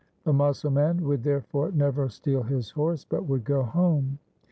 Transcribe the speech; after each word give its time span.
The 0.23 0.33
Musalman 0.33 1.01
would 1.01 1.21
therefore 1.21 1.69
never 1.71 2.09
steal 2.09 2.41
his 2.41 2.71
horse, 2.71 3.05
but 3.07 3.27
would 3.27 3.43
go 3.43 3.61
home. 3.61 4.17